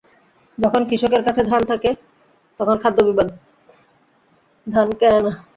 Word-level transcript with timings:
যখন 0.57 0.81
কৃষকের 0.89 1.21
কাছে 1.23 1.41
ধান 1.43 1.61
থাকে, 1.65 1.89
তখন 2.59 2.75
খাদ্য 2.83 2.99
বিভাগ 3.07 3.27
ধান 4.67 4.87
কেনে 4.99 5.19
না। 5.25 5.31